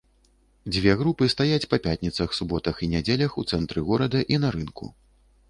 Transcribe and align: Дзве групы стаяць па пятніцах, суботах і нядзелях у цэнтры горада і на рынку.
Дзве 0.75 0.95
групы 1.01 1.27
стаяць 1.33 1.67
па 1.73 1.79
пятніцах, 1.85 2.33
суботах 2.39 2.75
і 2.85 2.91
нядзелях 2.95 3.37
у 3.43 3.45
цэнтры 3.53 3.87
горада 3.93 4.19
і 4.37 4.43
на 4.49 4.55
рынку. 4.59 4.93